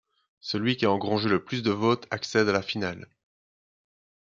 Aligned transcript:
Celui 0.39 0.77
qui 0.77 0.87
a 0.87 0.91
engrangé 0.91 1.29
le 1.29 1.43
plus 1.43 1.61
de 1.61 1.69
votes 1.69 2.07
accède 2.09 2.49
à 2.49 2.53
la 2.53 2.63
finale. 2.63 3.07